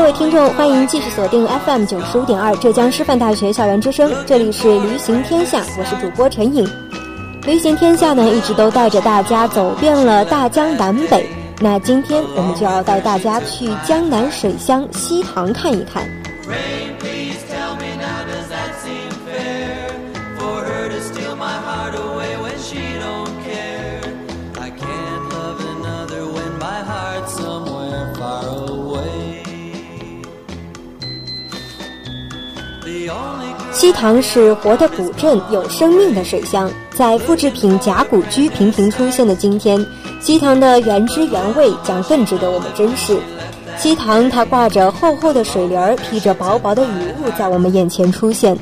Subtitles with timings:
[0.00, 6.66] 各位听众，欢迎继续锁定 FM 九十五点二浙江师范大学校园之声，这里是驴行天下，我是主播陈颖。
[7.42, 11.28] 驴行天下呢，一直都带着大家走遍了大江南北，
[11.60, 16.02] 那今天我们就要带大家去江南水乡西塘看一看。
[33.80, 36.70] 西塘是活的古镇，有生命的水乡。
[36.90, 39.86] 在复制品假古居频频出现的今天，
[40.20, 43.16] 西塘的原汁原味将更值得我们珍视。
[43.78, 46.86] 西塘它挂着厚厚的水帘儿，披着薄薄的雨
[47.24, 48.54] 雾，在我们眼前出现。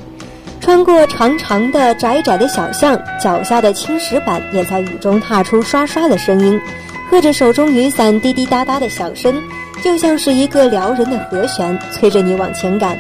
[0.61, 6.61] 穿过长长的窄窄的小巷，脚下的青石板也在雨中踏出刷刷的声音，
[7.11, 9.35] 和着手中雨伞滴滴答答的响声，
[9.83, 12.97] 就像是一个撩人的和弦，催着你往前赶。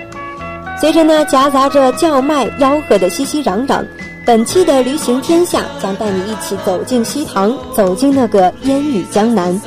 [0.80, 3.84] 随着那夹杂着叫卖、吆喝的熙熙攘攘，
[4.24, 9.60] 本期的驴行天下将带你一起走进西塘，走进那个烟雨江南。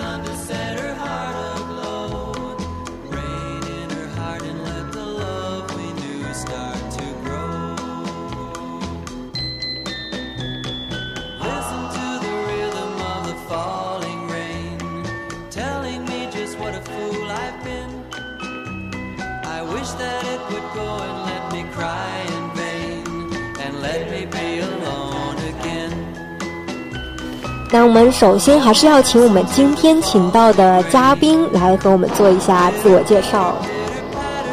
[28.21, 33.55] 首先还是要请我们今天请到的嘉宾来和我们做一下自我介绍。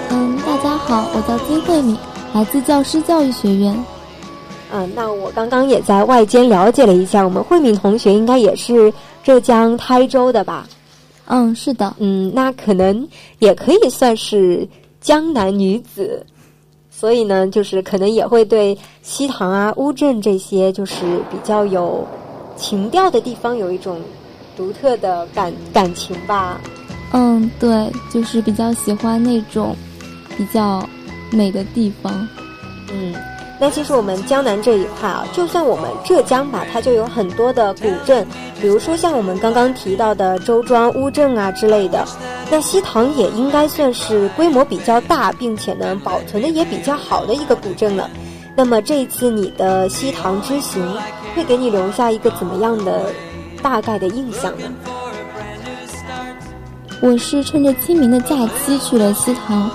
[0.09, 1.95] 嗯，大家好，我叫金慧敏，
[2.33, 3.77] 来自教师教育学院。
[4.73, 8.91] 嗯，那我刚刚也在外间了解了一下，我们慧敏同学应该也是
[9.23, 10.67] 浙江台州的吧？
[11.27, 11.95] 嗯，是的。
[11.99, 13.07] 嗯，那可能
[13.39, 14.67] 也可以算是
[14.99, 16.25] 江南女子，
[16.91, 22.03] 所以呢，就是可能也会对西塘啊、乌镇这些就是比较有。
[22.59, 24.01] 情调的地方有一种
[24.57, 26.61] 独特的感感情吧，
[27.13, 29.75] 嗯，对，就是比较喜欢那种
[30.37, 30.87] 比较
[31.31, 32.29] 美的地方，
[32.93, 33.15] 嗯，
[33.61, 38.27] 那其实我们江南这一块啊，就算我们浙江吧，它就有很多的古镇，
[38.61, 42.05] 比如说像我们刚刚提到的周庄、乌镇啊之类的，
[42.51, 48.11] 那西塘也应该算是规模比较大，并且呢保存的也比较好的一个古镇了。
[48.59, 50.85] 那么这一次你的西塘之行。
[51.37, 53.13] 会给你留下一个怎么样的
[53.63, 54.65] 大概的印象呢？
[57.01, 59.71] 我是趁着清明的假期去了西塘，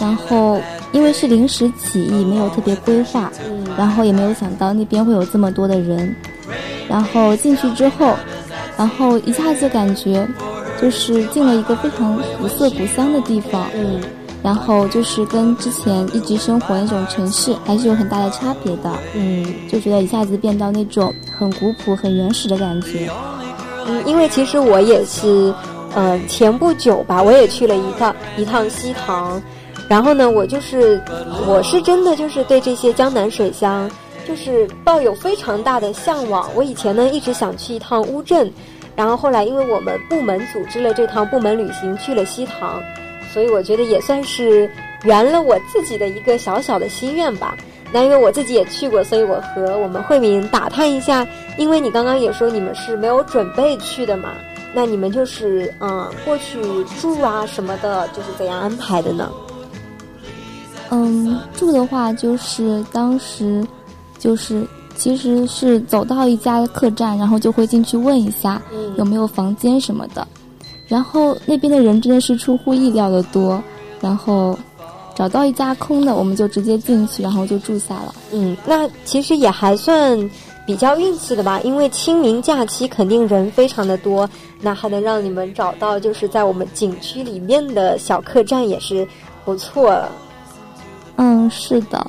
[0.00, 0.58] 然后
[0.92, 3.30] 因为是临时起意，没有特别规划，
[3.76, 6.16] 然后也没有想到那边会有这么多的人，
[6.88, 8.16] 然后进去之后，
[8.78, 10.26] 然后一下子就感觉
[10.80, 13.66] 就是进了一个非常古色古香的地方。
[13.74, 14.00] 嗯。
[14.42, 23.08] 然后就是跟之前一直生活那种城市还是有很大的差别的，嗯，就觉得一下子变到那种很古朴、很原始的感觉。
[23.86, 25.54] 嗯，因为其实我也是，
[25.94, 29.40] 嗯，前不久吧，我也去了一趟一趟西塘，
[29.88, 31.00] 然后呢，我就是
[31.46, 33.88] 我是真的就是对这些江南水乡
[34.26, 36.48] 就是抱有非常大的向往。
[36.54, 38.52] 我以前呢一直想去一趟乌镇，
[38.96, 42.82] 然后后来因为我们部门组织了这趟部门旅行去了西塘。
[43.32, 44.68] 所以我觉得也算是
[45.04, 47.56] 圆了我自己的一个小小的心愿吧。
[47.92, 51.26] 那因为我自己也去过，所以我和我们慧敏打探一下。
[51.58, 54.30] 因为你刚刚也说你们是没有准备去的嘛，
[54.74, 56.58] 那你们就是嗯过去
[56.98, 59.30] 住啊什么的，就是怎样安排的呢？
[60.88, 63.62] 嗯，住的话就是当时
[64.18, 68.60] 就是其实是走到一家客栈，然后就会进去问一下
[68.96, 70.26] 有没有房间什么的。
[70.86, 73.62] 然后那边的人真的是出乎意料的多，
[74.00, 74.58] 然后
[75.14, 78.14] 找到一家空的，我们就直接进去，然后就住下了。
[78.32, 80.30] 嗯，那其实也还算
[80.66, 84.28] 比较运气的吧，因为清明假期肯定人非常的多，
[84.60, 89.06] 那还能让你们找到就是在我们景区里面的小客栈也是
[89.44, 90.10] 不错了。
[91.16, 92.06] 嗯，是的。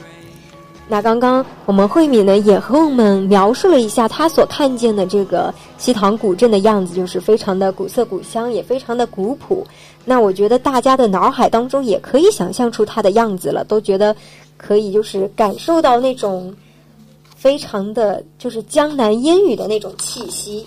[0.94, 9.66] 那刚刚我们慧敏呢也和我们描述了一下她所看见的这个西塘古镇的样子，就是非常的古色古香，也非常的古朴。
[10.06, 14.16] 那我觉得大家的脑海当中也可以想象出它的样子了，都觉得
[14.56, 16.56] 可以就是感受到那种
[17.36, 20.64] 非常的就是江南烟雨的那种气息。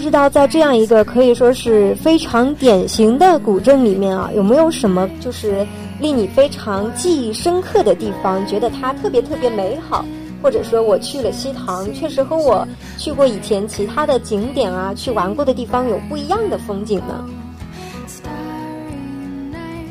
[0.00, 5.66] 知道在这样一个可以说是非常典型的古镇里面啊，有没有什么就是
[6.00, 8.44] 令你非常记忆深刻的地方？
[8.46, 10.04] 觉得它特别特别美好，
[10.42, 12.66] 或者说我去了西塘，确实和我
[12.96, 17.24] 去过以前其他的景点啊，去玩过的地方有不一样的风景呢？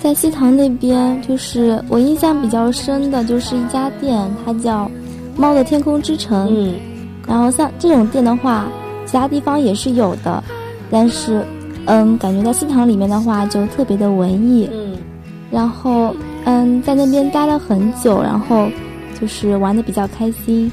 [0.01, 4.89] 在西塘那边，就是我印象比较深的，就是一家店，它叫
[5.37, 6.47] “猫的天空之城”。
[6.55, 6.75] 嗯，
[7.27, 8.67] 然后像这种店的话。
[9.09, 10.43] 其他地方也是有的，
[10.91, 11.43] 但是，
[11.85, 14.95] 嗯，感觉在西塘里面的话就特别的文艺，嗯，
[15.49, 16.15] 然后，
[16.45, 18.69] 嗯，在那边待了很久，然后
[19.19, 20.71] 就是玩的比较开心。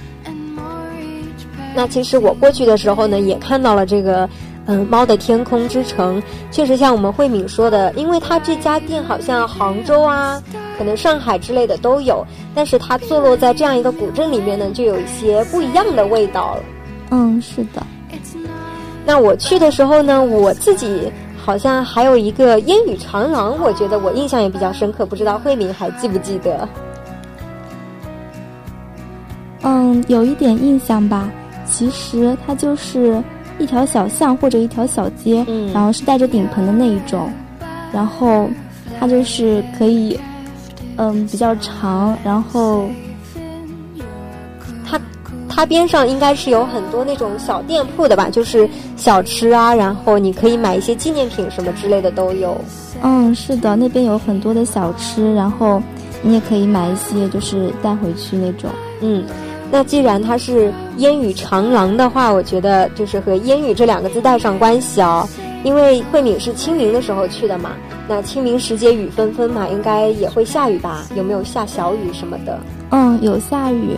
[1.75, 4.29] 那其实我过去的时候呢，也看到了这个，
[4.67, 10.43] 嗯，猫的天空之城，确实像我们慧敏说的，因为它这家店好像杭州啊，
[10.77, 12.23] 可能上海之类的都有，
[12.55, 16.63] 但是它坐落在这样一个古镇里面呢，就有一些不一样的味道了。
[17.11, 17.83] 嗯，是的。
[19.07, 26.69] 那我去的时候呢，我自己好像还有一个烟雨长廊，我觉得我印象也比较深刻，不知道慧敏还记不记得？
[29.63, 31.31] 嗯，有一点印象吧。
[31.65, 33.23] 其实它就是
[33.59, 37.31] 一条小巷或者一条小街，嗯，然后是带着顶棚的那一种，
[37.93, 38.51] 然后
[38.99, 40.19] 它就是可以，
[40.97, 42.87] 嗯，比较长，然后。
[45.57, 52.61] 它边上应该是有很多那种小店铺的吧，就是小吃啊，然后你可以买一些纪念品什么之类的都有。
[53.03, 55.83] 嗯，是的，那边有很多的小吃，然后
[56.21, 58.69] 你也可以买一些，就是带回去那种。
[59.01, 59.25] 嗯，
[59.71, 65.27] 那既然它是烟雨长廊的话，我觉得就是和烟雨这两个字带上关系哦，
[65.65, 67.71] 因为慧敏是清明的时候去的嘛，
[68.07, 71.07] 那清明时节雨纷纷嘛，应该也会下雨吧？
[71.17, 72.61] 有没有下小雨什么的？
[72.91, 73.97] 嗯，有下雨。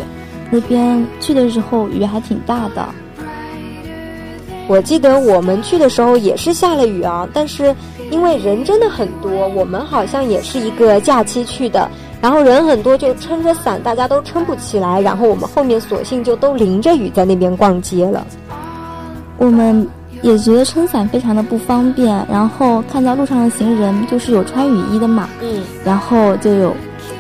[0.50, 2.88] 那边去的时候雨还挺大的，
[4.66, 7.74] 我记得我们去的时候也是下了雨啊，但是
[8.10, 11.86] 因为人真的很多，我们好像也是一个假期去的，
[12.20, 18.26] 然后人很多就撑着伞，大家都撑不起来，然后我们后面索性就都淋着雨在那边逛街了。
[19.36, 19.86] 我们
[20.22, 26.74] 也觉得撑伞非常的不方便，然后看到路上的行人就是有穿雨衣的嘛，嗯，然后就有。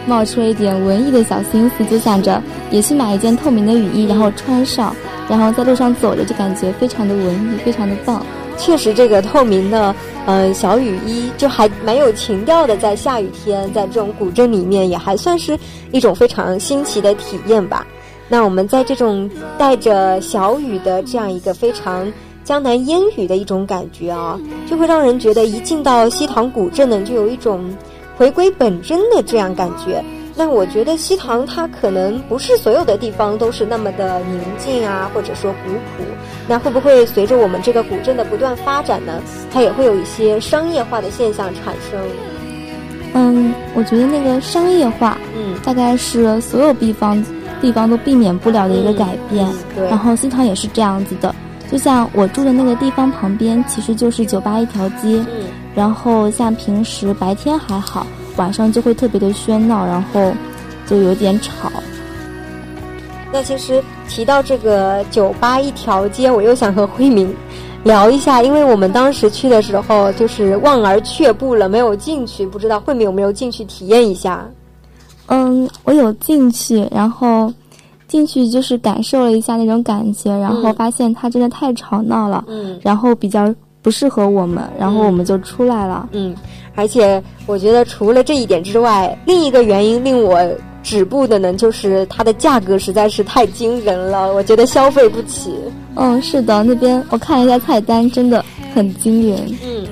[0.08, 4.96] 冒出了一点文艺的小心思，就想着也去买一件透明的雨衣，然后穿上，
[5.28, 8.24] 然后在路上走着，就感觉非常的文艺，非常的棒。
[8.56, 9.94] 确实，这个透明的，
[10.26, 15.56] 嗯，小雨衣就还蛮有情调的，在下雨天，在这种古镇里面，也还算是
[15.92, 17.86] 一种非常新奇的体验吧。
[18.28, 22.10] 那我们在这种带着小雨的这样一个非常
[22.42, 27.62] 江南烟雨的一种感觉啊，就会让人觉得一进到西塘古镇呢，就有一种。
[28.18, 36.04] 回归本真的这样感觉，那我觉得西塘它可能不是所有的地方都是那么的宁静啊，或者说古朴。
[36.48, 39.22] 那会不会随着我们这个古镇的不断发展呢，
[39.52, 42.00] 它也会有一些商业化的现象产生？
[43.14, 47.24] 嗯，我觉得那个商业化，嗯，大概是所有地方
[47.60, 49.48] 地方都避免不了的一个改变。
[49.76, 51.32] 对，然后西塘也是这样子的。
[51.70, 55.24] 就像我住的那个地方旁边，其实就是酒吧一条街。
[55.30, 55.44] 嗯，
[55.78, 58.04] 然后像平时白天还好，
[58.36, 60.32] 晚上就会特别的喧闹，然后
[60.88, 61.70] 就有点吵。
[63.32, 67.32] 那其实提到这个酒吧一条街，我又想和慧敏
[67.84, 74.44] 聊一下，因为我们当时去的时候就是望而却步了，没有进去，不知道慧敏有没有进去体验一下？
[75.26, 77.52] 嗯，我有进去，然后
[78.08, 86.08] 进去就是感受了一下那种感觉，然后发现它真的太吵闹了，嗯，然后比较不适合我们，然后我们就出来了。
[86.12, 86.34] 嗯，
[86.74, 90.40] 而且我觉得除了这一点之外，另一个原因令我
[90.82, 95.54] 止步的呢，就是它的价格实在是太惊人了，我觉得消费不起。
[95.94, 98.44] 嗯，是的，那边我看了一下菜单，真的
[98.74, 99.38] 很惊人。
[99.64, 99.86] 嗯。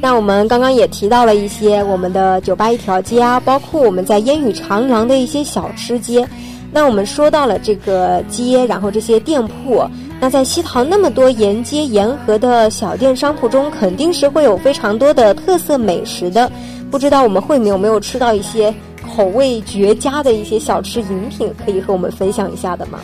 [0.00, 6.26] 那我们刚刚也提到了一些我们的酒吧一条街啊，包括我们在烟雨长廊的一些小吃街。
[6.72, 9.84] 那我们说到了这个街，然后这些店铺。
[10.20, 16.50] 那在西塘那么多沿街沿河的小店商铺中，肯定是会有非常多的特色美食的。
[16.90, 18.72] 不知道我们慧敏有没有吃到一些
[19.14, 22.98] 口味绝佳的一些小吃饮品，可以和我们分享一下的吗？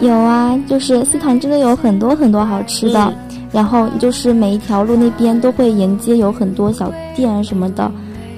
[0.00, 3.12] 有啊，就是西塘真的有很多很多好吃的。
[3.50, 7.88] 然后就是每一条路那边都会沿街有很多小店什么的，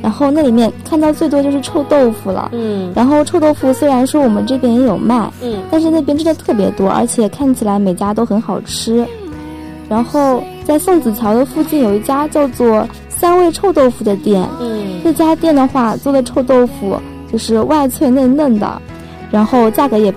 [0.06, 2.48] 然后那里面看到最多就是臭豆腐了。
[2.52, 9.04] 嗯，然后臭豆腐虽然说我们这边也有卖，嗯，但是那边真的特别多，而且看起来每家都很好吃。
[9.88, 16.96] 然后在宋子桥的附近有一家叫做三味臭豆腐的店，嗯，这家店的话做的臭豆腐
[17.32, 18.80] 就是外脆内嫩的，
[19.32, 20.14] 然后价格也。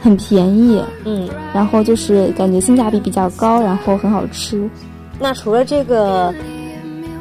[0.00, 4.70] 很便宜，嗯，然后就是感觉性价比比较高，然后很好吃。
[5.18, 6.32] 那除了这个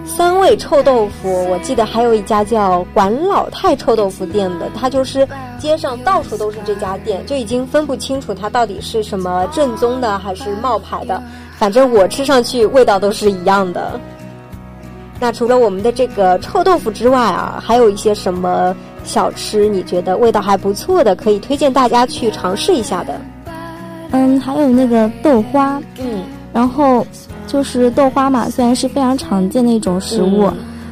[0.07, 5.27] 三味臭豆腐，我记得还有一家叫管老太臭豆腐店的，它就是
[5.59, 11.21] 街上到处都是这家店，就已经分不清楚它到底是什么正宗的还是冒牌的。
[11.57, 13.99] 反正我吃上去味道都是一样的。
[15.19, 18.75] 那除了我们的这个臭豆腐之外啊，还有一些什么？
[19.03, 23.21] 小吃你觉得味道还不错的，可以推荐大家去尝试一下的。
[24.11, 27.07] 嗯，还有那个豆花，嗯，然后
[27.47, 30.51] 就是豆花嘛，虽然是非常常见的一种食物，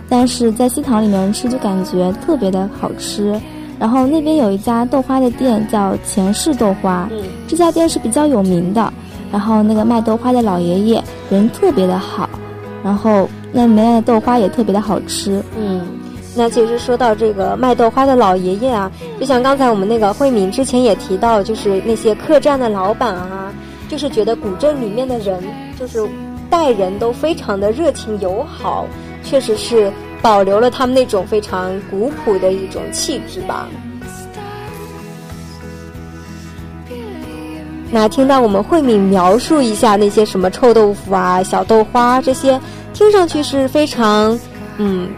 [0.10, 3.40] 但是在西塘里面吃就感觉特别的好吃。
[3.78, 8.92] 然后那边有一家豆花的店叫前世豆花，嗯，这家店是比较有名的。
[9.32, 12.30] 然后那个卖豆花的老爷爷人特别的好，
[12.82, 15.86] 然后那里面的豆花也特别的好吃，嗯。
[16.38, 23.54] 那其实说到这个卖豆花的老爷爷啊，就像刚才我们那个慧敏之前也提到，就是那些客栈的老板啊，
[23.88, 25.42] 就是觉得古镇里面的人
[25.80, 26.06] 就是
[26.58, 28.88] 待人都非常的热情友好，
[29.22, 33.68] 确实是保留了他们那种非常古朴的一种气质吧。
[37.92, 42.58] 那听到我们慧敏描述一下那些什么臭豆腐啊、小豆花这些，
[42.94, 44.40] 听上去是非常
[44.78, 45.10] 嗯。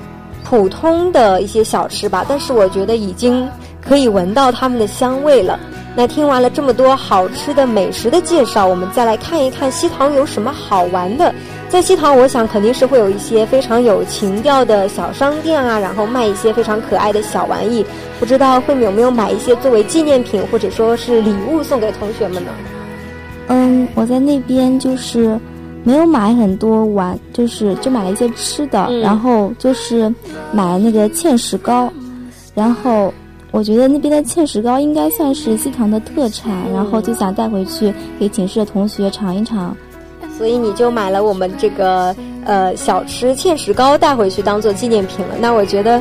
[0.44, 3.46] 普通的一些小吃吧，但是我觉得已经
[3.82, 5.60] 可以闻到它们的香味了。
[5.98, 11.34] 那听完了这么多好吃的美食的介绍，我们再来看一看西塘有什么好玩的。
[11.70, 17.84] 在西塘，我想肯定是会有一些非常有情调的小商店啊，然后卖一些非常可爱的小玩意。
[18.20, 22.52] 不知道慧敏有没有买一些作为纪念品或者说是礼物送给同学们呢？
[23.48, 25.40] 嗯，我在那边就是。
[25.84, 30.14] 没有买很多玩，就是就买了一些吃的，然后就是
[30.52, 31.90] 买了那个芡实糕，
[32.54, 33.14] 然后
[33.58, 39.76] 我觉得那边的芡实糕应该算是西塘的特产，然后就想带回去给寝室的同学尝一尝，
[40.38, 45.34] 所以你就买了我们这个呃小吃芡实糕带回去当做纪念品了。
[45.40, 46.00] 那我觉得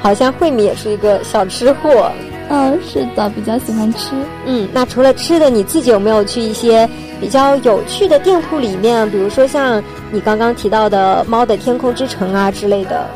[0.00, 2.10] 好像慧敏也是一个小吃货，
[2.48, 4.14] 嗯，是的，比较喜欢吃。
[4.46, 6.88] 嗯，那除了吃的，你自己有没有去一些？
[7.20, 13.06] 比较有趣的店铺里面，比如说像你刚刚提到的“猫的天空之城”啊之类的。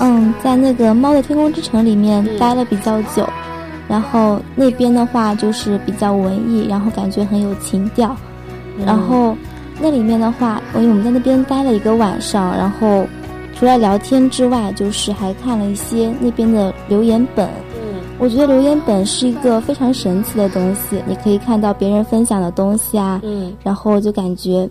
[0.00, 3.28] 嗯，在那个“猫的天空之城”里面待了比较久，
[3.86, 8.16] 然后那边的话就是比较文艺，然后感觉很有情调。
[8.84, 9.36] 然后
[9.80, 13.06] 那里面的话，因为我们在那边待了一个晚上，然后
[13.54, 17.48] 除了聊天之外，就是还看了一些那边的留言本。
[18.18, 24.68] 我觉得留言本是一个非常神奇的东西，你可以看到别人分享的东西啊，嗯，然后就感觉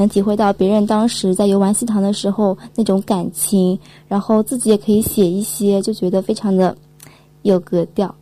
[0.00, 3.78] 能体会到别人当时在游玩西塘的时候那种感情，
[4.08, 6.74] 然后自己也可以写一些，就觉得非常的
[7.42, 8.12] 有格调。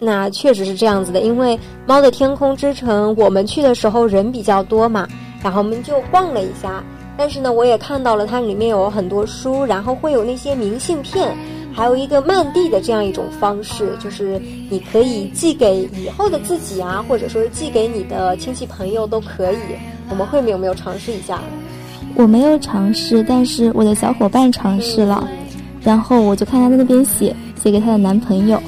[0.00, 1.56] 那确实是这样子的，因为
[1.86, 5.08] 猫的天空之城我们去的时候人比较多嘛，
[5.40, 6.82] 然后我们就逛了一下，
[7.16, 11.36] 但是呢，我也看到了它里面有很多书，然后会有那些明信片。
[11.74, 14.40] 还有一个慢递的这样一种方式，就是
[14.70, 19.58] 你可以寄给以后的自己啊，或者说是寄给你的亲戚朋友都可以。
[20.08, 21.40] 我们慧敏有没有尝试一下？
[22.14, 25.28] 我没有尝试，但是我的小伙伴尝试了，
[25.82, 28.62] 然后我就看他在那边写，写给他的男朋友，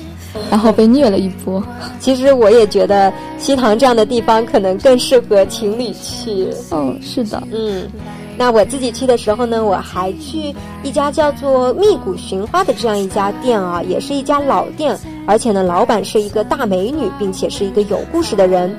[0.51, 1.63] 然后被虐了一波。
[2.01, 6.49] 其实我也觉得西塘这样的地方可能更适合情侣去。
[6.71, 7.89] 哦，是的，嗯。
[8.39, 18.75] 那我自己去的时候呢，我还去一家叫做蜜谷寻花的这样一家店啊，也是一家老店，而且呢，老板是一个大美女，并且是一个有故事的人。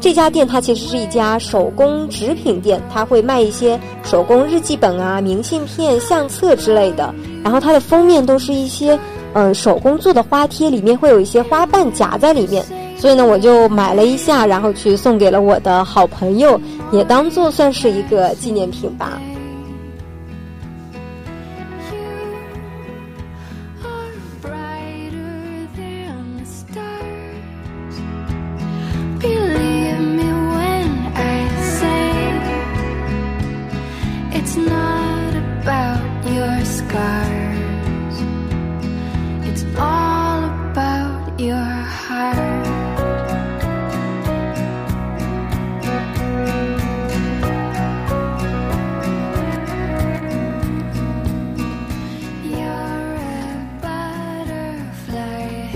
[0.00, 7.12] 这家店它其实是一家手工纸品店，它会卖一些手工日记本啊、明信片、相册之类的。
[7.42, 8.96] 然后它的封面都是一些
[9.32, 12.64] 嗯手工做的花贴，里面会有一些花瓣夹在里面。
[12.96, 16.60] 所以呢，我就买了一下，然后去送给了我的好朋友，
[16.92, 19.20] 也当做算是一个纪念品吧。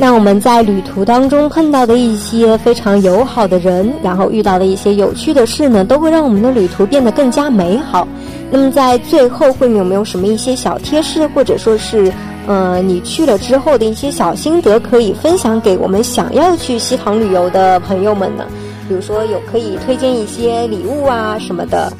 [0.02, 8.08] 那我们在旅途当中碰到的一些非常友好的人，然后遇到的一些有趣的事呢，都会让我们的旅途变得更加美好。
[8.50, 12.12] 那么在最后，慧敏有没有什么一些小贴士，或者说是，
[12.48, 18.44] 呃，你去了之后的一些小心得，可以分享给我们想要去西塘旅游的朋友们呢？
[18.88, 21.92] 比如说有可以推荐一些礼物啊什么的。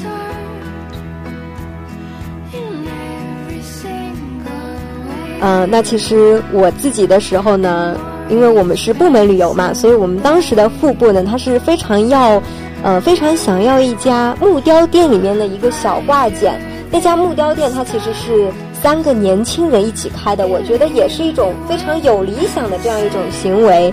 [5.43, 7.97] 呃，那其实我自己的时候呢，
[8.29, 12.41] 因为我们是部门旅游嘛，所以我们当时的副部呢，他是非常要，
[12.85, 16.55] 呃，非常想要一家木雕店里面的一个小挂件。
[16.93, 23.93] 那家木雕店它其实是三个年轻人一起开的，我觉得也是一种非常有理想的这样一种行为。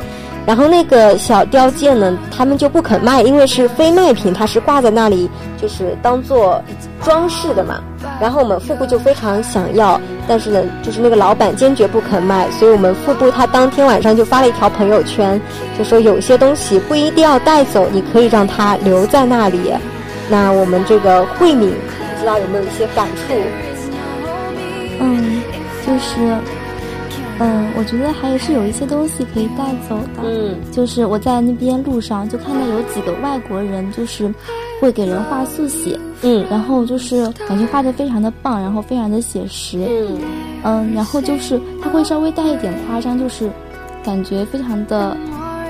[0.49, 5.29] 然后那个小雕件呢，他们就不肯卖，因为是非卖品，它是挂在那里，
[5.61, 6.59] 就是当做
[7.03, 7.79] 装饰的嘛。
[8.19, 15.39] 然后我们副部就非常想要，但是呢，就是那个老板坚决不肯卖，所以我们副部他当天晚上就发了一条朋友圈，
[15.77, 19.71] 就说有些东西不一定要带走，你可以让它留在那里。
[20.31, 23.35] 那我们这个慧敏，不知道有没有一些感触？
[24.99, 25.43] 嗯，
[25.85, 26.58] 就是。
[27.39, 30.23] 嗯，我觉得还是有一些东西可以带走的。
[30.25, 34.33] 嗯，就是我在那边路上就看到有几个外国人，就是
[34.81, 35.97] 会给人画速写。
[36.21, 39.79] 嗯，然后就是感觉画的非常的棒，然后非常的写实。
[39.87, 40.17] 嗯
[40.63, 43.49] 嗯，然后就是他会稍微带一点夸张，就是
[44.03, 45.15] 感觉非常的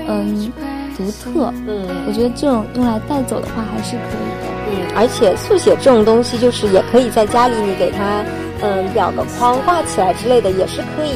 [0.08, 0.52] 嗯
[0.96, 1.54] 独特。
[1.68, 4.50] 嗯，我觉得这种用来带走的话还是可以的。
[4.72, 8.24] 嗯，而且速写这种东西，就是也可以在家里你给它
[8.60, 11.14] 嗯裱个框画起来之类的，也是可以。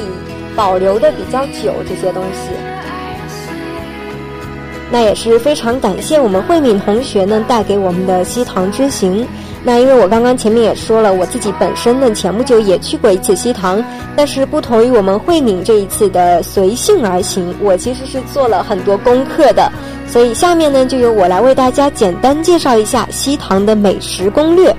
[0.56, 2.50] 保留的比较久这些东西，
[4.90, 9.26] 那也是非常感谢我们慧敏同学呢带给我们的西塘之行。
[9.66, 13.82] 那因为我刚刚前面也说了，我自己本身呢前不久也去过一次西塘，
[14.14, 19.72] 但是不同于我们慧敏这一次的随性而行，我其实是做了很多功课的。
[20.06, 24.76] 所以下面呢就由我来为大家简单介绍一下西塘的美食攻略。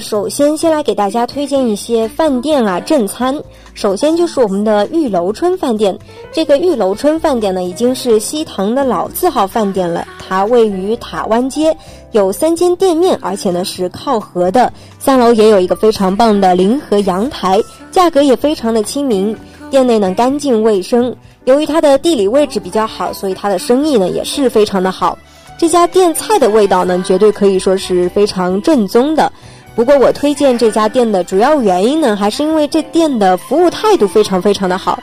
[0.00, 3.40] 首先先来给大家推荐一些饭店啊正餐。
[3.74, 5.98] 首先就是我们的玉楼春饭店。
[6.30, 10.06] 这个玉楼春饭店呢，已经是西塘的老字号饭店了。
[10.18, 11.76] 它位于塔湾街，
[12.12, 14.72] 有三间店面，而且呢是靠河的。
[14.98, 19.36] 三楼也有一个非常棒的临河阳台，价格也非常的亲民。
[19.70, 21.14] 店内呢干净卫生。
[21.44, 25.18] 由于它的地理位置比较好，所以它的生意呢也是非常的好。
[25.58, 29.32] 这家店菜的味道呢，绝对可以说是非常正宗的。
[29.74, 34.98] 不过我推荐这家店的主要原因呢，还是因为这店的服务态度非常非常的好，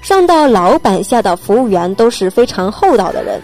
[0.00, 3.40] 上到老板，下到服务员都是非常厚道的人。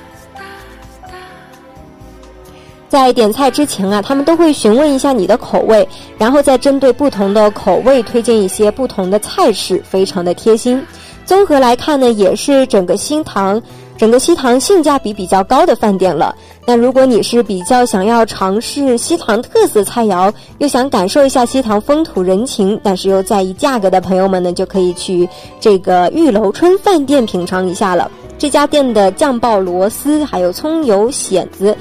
[2.88, 5.86] 在点菜之前啊，他们都会询问一下你的口味，
[6.18, 10.84] 然后再针对不同的口味推荐一些不同的菜式，非常的贴心。
[11.24, 13.62] 综合来看呢，也是整个新塘。
[14.00, 16.34] 整个西塘性价比比较高的饭店了。
[16.64, 25.28] 那如果你是比较想要尝试西塘特色菜肴，又想感受一下西塘风土人情，但是又在意价格的朋友们呢，就可以去
[25.60, 28.10] 这个玉楼春饭店品尝一下了。
[28.38, 31.76] 这家店的酱爆螺丝，还有葱油蚬子、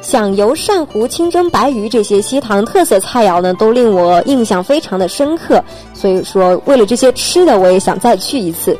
[0.00, 5.62] 响油鳝糊、清蒸白鱼这些西塘特色菜肴呢，都令我印象非常的深刻。
[5.94, 8.76] 所以说，为了这些吃的，我也想再去一次。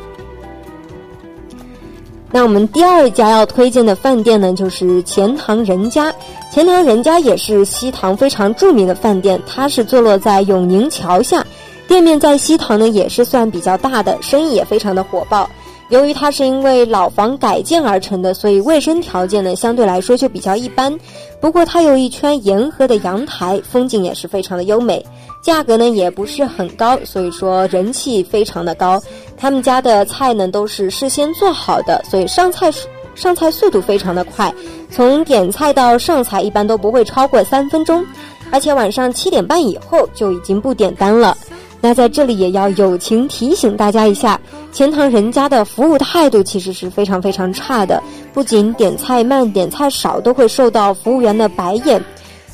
[2.35, 6.11] 那我们第二家要推荐的饭店呢，就是钱塘人家。
[6.51, 11.45] 钱塘人家也是西塘非常著名的饭店，它是坐落在永宁桥下，
[11.87, 15.47] 店面在西塘呢也是算比较大的，生意也非常的火爆。
[15.89, 20.97] 由于它是因为老房改建而成的，所以卫生条件呢相对来说就比较一般。
[21.39, 25.05] 不过它有一圈沿河的阳台，风景也是非常的优美。
[25.41, 29.01] 价格呢也不是很高，所以说人气非常的高。
[29.37, 32.71] 他们家的菜呢都是事先做好的，所以上菜
[33.13, 34.51] 上菜速度非常的快，
[34.89, 38.03] 从点菜到上菜一般都不会超过三分钟，
[38.51, 41.37] 而且晚上七点半以后就已经不点单了。
[41.85, 44.39] 那在这里也要友情提醒大家一下，
[44.71, 48.01] 钱塘人家的服务态度其实是非常非常差的，
[48.33, 52.01] 不仅点菜慢、点菜少都会受到服务员的白眼。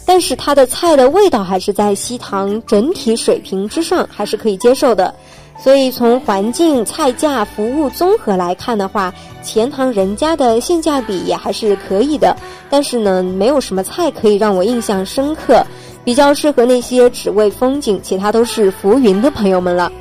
[0.04, 5.14] 但是它的菜的味道还是在西塘整体水平之上，还是可以接受的。
[5.64, 9.14] 所以从环境、菜价、服务综合来看的话，
[9.44, 12.36] 钱塘人家的性价比也还是可以的。
[12.68, 15.64] 但是呢，没有什么菜可以让我印象深刻，
[16.04, 19.92] 比较适合那些只为风景，其他都是浮云的朋友们了。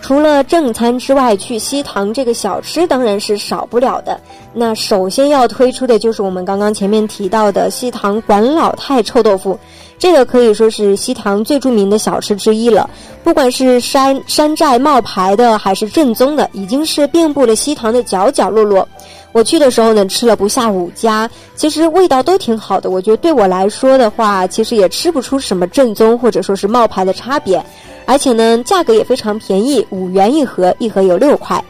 [0.00, 4.20] 除了正餐之外，去西塘这个小吃当然是少不了的。
[4.52, 9.56] 那首先要推出的就是我们刚刚前面提到的西塘管老太臭豆腐，
[10.00, 12.88] 这个可以说是西塘最著名的小吃之一了。
[13.22, 18.88] 不管是山山寨冒牌的，还是正宗的，已经是遍布了西塘的角角落落。
[19.32, 22.90] 我去的时候呢，吃了不下五家，其实味道都挺好的。
[22.90, 27.62] 我觉得对我来说的话，其实也吃不出什么正宗或者说是冒牌的差别。
[28.06, 31.62] 而且呢，价格也非常便宜，五元一盒，一盒有六块。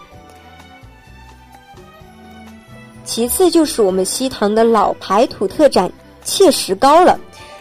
[3.04, 5.90] 其次就是我们西塘的老牌土特产
[6.24, 7.18] 切石膏了，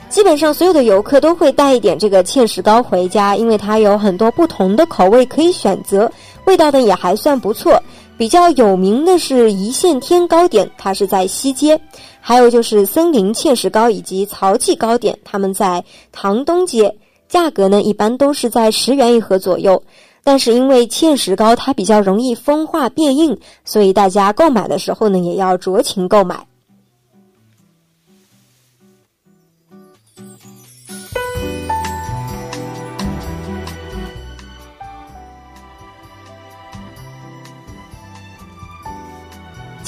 [0.10, 6.12] 基本上所有的游客都会带一点这个切石糕回家，因为它有很多不同的口味可以选择，
[6.46, 7.82] 味道呢也还算不错。
[8.18, 11.78] 比较有名的是一线天糕点，它是在西街；
[12.20, 16.94] 还有就是森林切石糕以及曹记糕点，他们在塘东街。
[17.30, 19.82] 价格呢，一般都是在十元一盒左右，
[20.24, 26.49] 但是因为芡实糕它比较容易风化变硬，所以大家购买的时候呢，也要酌情购买。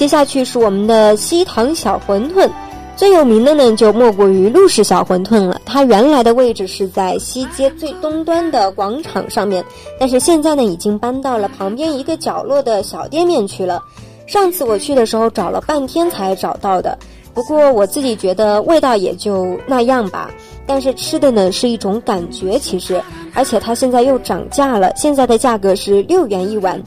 [0.01, 2.49] 接下去是我们的西塘小馄饨。
[2.95, 5.61] 最有名的呢，就莫过于陆氏小馄饨了。
[5.63, 9.63] 它原来的位置是在西街最东端的广场上面，
[9.99, 13.79] 但是现在呢，已经搬到了旁边一个角落的小店面去了。
[14.25, 16.97] 上次我去的时候找了半天才找到的，
[17.35, 20.31] 不过我自己觉得味道也就那样吧。
[20.65, 22.99] 但是吃的呢是一种感觉，其实，
[23.35, 26.81] 而且它现在又涨价了，现在的价格是六元一碗。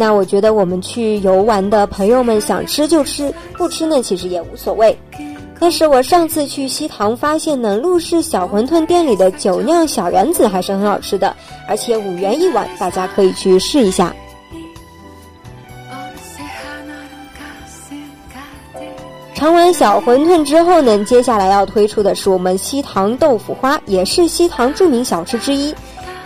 [0.00, 4.96] 那我觉得我们去游玩的朋友们想吃就吃，不吃呢其实也无所谓。
[5.58, 11.34] 但是我上次去西塘发现呢，陆氏小馄饨店里的酒酿小圆子还是很好吃的，
[11.66, 14.14] 而且五元一碗，大家可以去试一下。
[19.34, 25.74] 尝完小馄饨之后呢，接下来要推出的是我们西塘豆腐花，也是西塘著名小吃之一。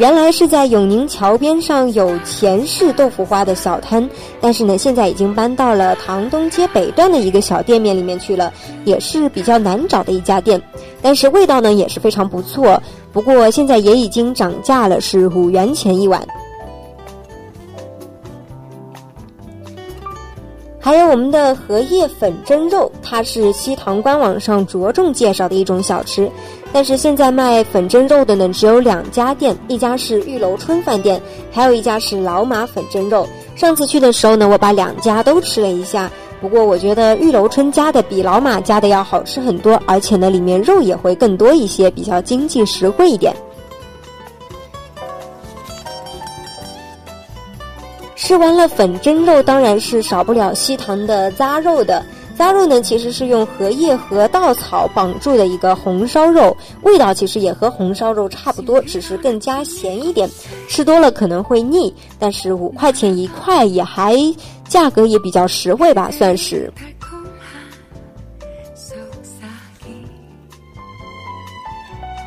[0.03, 4.11] 原来是在永宁桥边上有钱氏豆腐花的小摊，
[4.41, 8.53] 但是呢，现在已经搬到了塘东街北段的一个小店面里面去了，
[8.85, 10.61] 也是比较难找的一家店，
[11.01, 12.83] 但是味道呢也是非常不错。
[13.13, 16.21] 不过现在也已经涨价了，是五元钱一碗。
[20.81, 26.29] 还有我们的荷叶粉蒸肉，它是西塘官网上着重介绍的一种小吃。
[26.73, 31.21] 但是现在卖粉蒸肉的呢，只有两家店，一家是玉楼春饭店，
[31.53, 33.29] 还有一家是老马粉蒸肉。
[33.55, 43.35] 上次去的时候呢，我把两家都吃了一下，不过我觉得玉楼春家的比老马家的要好吃很多，而且呢，里面肉也会更多一些，比较经济实惠一点。
[48.17, 52.03] 吃完了粉蒸肉，当然是少不了西塘的扎肉的。
[52.37, 60.29] 杂肉呢，其实是用荷叶和稻草绑住的一个红烧肉，味道其实也和红烧肉差不多，只是更加咸一点，
[60.69, 61.95] 吃多了可能会腻。
[62.19, 64.17] 但是五块钱一块也还
[64.67, 66.73] 价格也比较实惠吧，算是。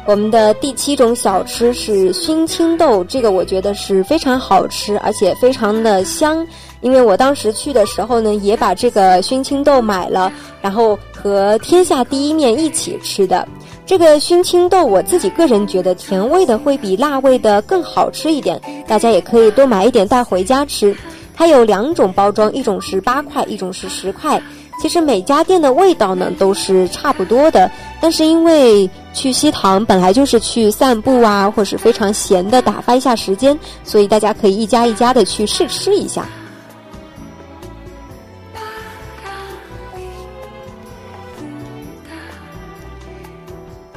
[0.07, 6.45] 我们的第七种小吃是熏青豆，这个我觉得是非常好吃，而且非常的香。
[6.85, 13.47] 因为我当时去的时候呢，也把这个熏青豆买了，然后和天下第一面一起吃的。
[13.87, 20.95] 这个熏青豆，我自己个人觉得甜味的会比辣味的更好吃一点，大家也可以多买一点带回家吃。
[21.33, 24.39] 它有两种包装，一种是八块，一种是十块。
[24.79, 36.23] 其实每家店的味道呢都是差不多的，但是因为去西塘本来就是去散步啊，或是非常闲的打发一下时间，所以大家可以一家一家的去试吃一下。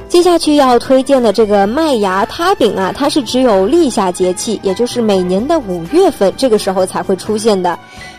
[0.09, 7.77] 接下去要推荐的这个麦芽塌饼啊，它是只有立夏节气，也就是每年的五月份这个时候才会出现的。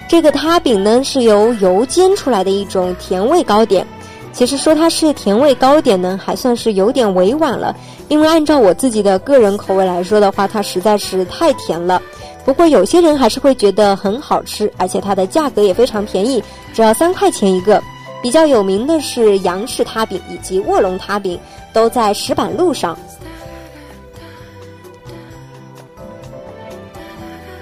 [0.09, 3.85] 这个塌饼呢，是由油煎出来的一种甜味糕点。
[4.33, 7.75] 其实说它是甜味糕点呢，还算是有点委婉了，
[8.07, 12.01] 因为按照我自己的个人口味来说的话，它实在是太甜了。
[12.45, 17.83] 不过有些人还是会觉得很好吃，而且它的价格也非常便宜，只要三块钱一个。
[18.23, 21.41] 比较有名的是杨氏塌饼以及卧龙塌饼。
[21.73, 22.99] 都在石板路上。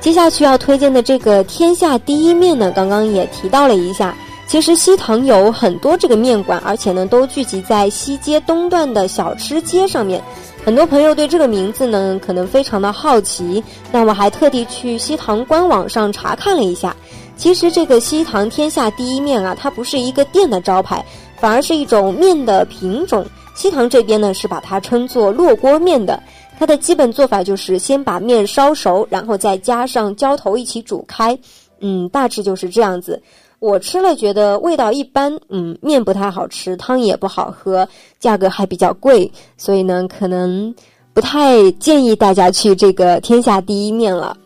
[0.00, 4.14] 接下去要推荐的这个天下第一面呢，刚刚也提到了一下。
[4.46, 10.22] 其实西塘有很多这个面馆，而且呢都聚集在西街东段的小吃街上面。
[10.64, 16.96] 很多朋友对这个名字呢可能非常的好奇，那我还特地去西塘官网上查看了一下。
[17.36, 21.04] 其实这个西塘天下第一面啊，它不是一个店的招牌，
[21.38, 23.26] 反而是一种面的品种。
[23.58, 26.22] 西塘这边呢是把它称作烙锅面的，
[26.56, 31.36] 它的基本做法就是先把面烧熟，然后再加上浇头一起煮开，
[31.80, 33.20] 嗯，大致就是这样子。
[33.58, 37.88] 我吃了觉得味道一般，嗯，面不太好吃，汤也不好喝，
[38.20, 40.72] 价格还比较贵，所以呢可能
[41.12, 44.36] 不太建议大家去这个天下第一面了。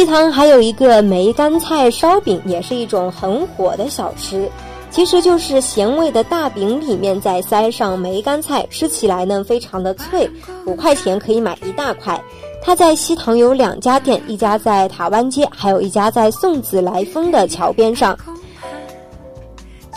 [0.00, 4.50] 西塘还有一个梅干菜烧饼，也是一种很火的小吃。
[4.90, 10.26] 其实就是咸味的大饼里面再塞上梅干菜，吃起来呢非常的脆。
[10.64, 12.18] 五块钱可以买一大块。
[12.62, 18.18] 它在西塘有两家店，一家在塔湾街，还有一家在宋子来风的桥边上。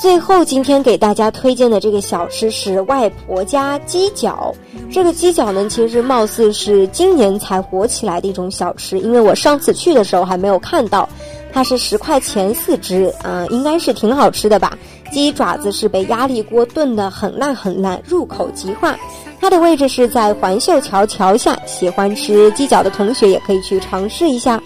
[0.04, 4.54] 最后，今天给大家推荐的这个小吃是外婆家鸡脚。
[4.92, 11.08] 这个鸡脚呢，其实貌似是今年才火起来的一种小吃，因为我上次去的时候还没有看到。
[11.54, 14.78] 它是十块钱四只，啊，应该是挺好吃的吧？
[15.10, 18.98] 鸡爪子是被压力锅炖得很烂很烂，入口即化。
[19.40, 24.62] 它的位置是在环秀桥桥下，喜欢吃鸡脚的同学也可以去尝试一下。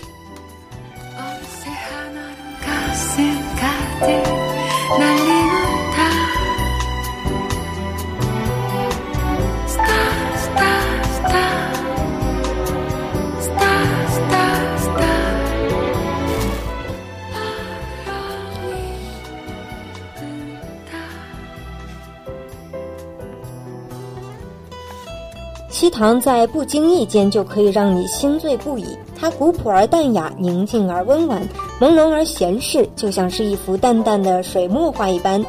[25.87, 28.85] 西塘在不经意间就可以让你心醉不已。
[29.17, 31.41] 它古朴而淡雅，宁静而温婉，
[31.79, 35.41] 朦胧而闲适，就像是一幅淡淡的水墨画一般。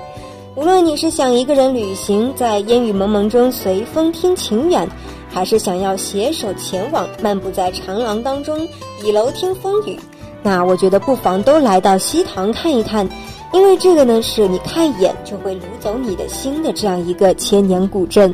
[0.55, 4.89] 无论你是想一个人旅行，在烟雨蒙蒙中随风听情远，
[5.29, 8.61] 还是想要携手前往，漫步在长廊当中
[9.03, 9.99] 倚楼听风雨，
[10.41, 13.09] 那我觉得不妨都来到西塘看一看，
[13.53, 18.33] 因为这个呢是你看一眼就会掳走你的心的这样一个千年古镇。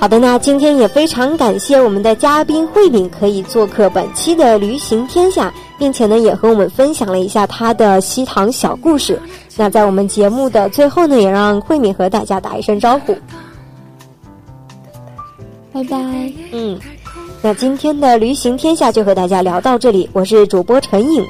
[0.00, 9.20] 好的，那今天也非常感谢我们的嘉宾慧敏可以做客本期的驴行天下，并且呢也和我们分享了一下他的西塘小故事。
[9.56, 13.16] 那在我们节目的最后呢，也让慧敏和大家打一声招呼，
[15.72, 15.98] 拜拜。
[16.52, 16.78] 嗯，
[17.42, 21.24] 那今天的驴行天下就和大家聊到这里，我是主播陈颖。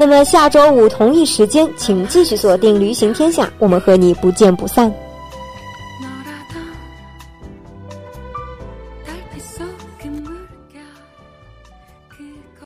[0.00, 4.92] 那么下周五同一时间，请继续锁定驴行天下，我们和你不见不散。